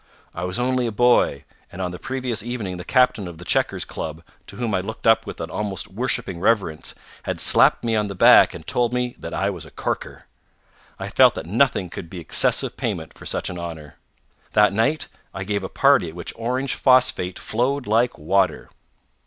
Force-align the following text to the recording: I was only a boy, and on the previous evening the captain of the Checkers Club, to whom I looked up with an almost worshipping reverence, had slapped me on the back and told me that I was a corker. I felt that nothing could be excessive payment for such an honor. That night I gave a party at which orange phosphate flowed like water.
I 0.33 0.45
was 0.45 0.57
only 0.57 0.87
a 0.87 0.91
boy, 0.91 1.43
and 1.71 1.79
on 1.79 1.91
the 1.91 1.99
previous 1.99 2.41
evening 2.41 2.77
the 2.77 2.83
captain 2.83 3.27
of 3.27 3.37
the 3.37 3.45
Checkers 3.45 3.85
Club, 3.85 4.23
to 4.47 4.55
whom 4.55 4.73
I 4.73 4.79
looked 4.81 5.05
up 5.05 5.27
with 5.27 5.39
an 5.39 5.51
almost 5.51 5.89
worshipping 5.89 6.39
reverence, 6.39 6.95
had 7.21 7.39
slapped 7.39 7.83
me 7.83 7.95
on 7.95 8.07
the 8.07 8.15
back 8.15 8.55
and 8.55 8.65
told 8.65 8.93
me 8.93 9.15
that 9.19 9.31
I 9.35 9.51
was 9.51 9.63
a 9.63 9.69
corker. 9.69 10.25
I 10.97 11.07
felt 11.07 11.35
that 11.35 11.45
nothing 11.45 11.87
could 11.91 12.09
be 12.09 12.19
excessive 12.19 12.77
payment 12.77 13.13
for 13.15 13.27
such 13.27 13.47
an 13.51 13.59
honor. 13.59 13.97
That 14.53 14.73
night 14.73 15.07
I 15.35 15.43
gave 15.43 15.63
a 15.63 15.69
party 15.69 16.09
at 16.09 16.15
which 16.15 16.33
orange 16.35 16.73
phosphate 16.73 17.37
flowed 17.37 17.85
like 17.85 18.17
water. 18.17 18.71